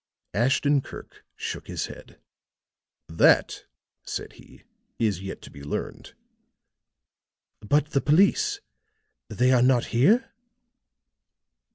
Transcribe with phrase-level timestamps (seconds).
[0.33, 2.19] Ashton Kirk shook his head.
[3.07, 3.65] "That,"
[4.03, 4.63] said he,
[4.97, 6.15] "is yet to be learned."
[7.59, 8.61] "But the police?
[9.29, 10.31] They are not here?"